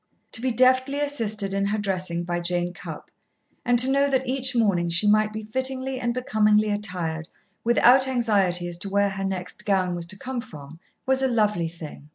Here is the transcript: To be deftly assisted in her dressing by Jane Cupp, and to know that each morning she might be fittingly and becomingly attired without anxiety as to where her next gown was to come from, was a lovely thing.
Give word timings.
To 0.31 0.41
be 0.41 0.49
deftly 0.49 0.99
assisted 0.99 1.53
in 1.53 1.67
her 1.67 1.77
dressing 1.77 2.23
by 2.23 2.39
Jane 2.39 2.73
Cupp, 2.73 3.11
and 3.63 3.77
to 3.77 3.87
know 3.91 4.09
that 4.09 4.25
each 4.27 4.55
morning 4.55 4.89
she 4.89 5.07
might 5.07 5.31
be 5.31 5.43
fittingly 5.43 5.99
and 5.99 6.11
becomingly 6.11 6.71
attired 6.71 7.29
without 7.63 8.07
anxiety 8.07 8.67
as 8.67 8.79
to 8.79 8.89
where 8.89 9.11
her 9.11 9.23
next 9.23 9.63
gown 9.63 9.93
was 9.93 10.07
to 10.07 10.17
come 10.17 10.41
from, 10.41 10.79
was 11.05 11.21
a 11.21 11.27
lovely 11.27 11.67
thing. 11.67 12.09